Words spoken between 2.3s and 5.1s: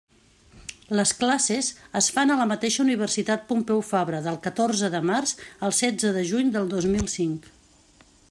a la mateixa Universitat Pompeu Fabra del catorze de